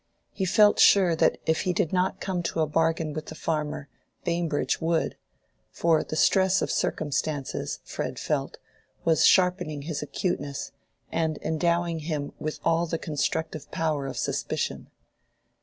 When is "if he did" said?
1.45-1.93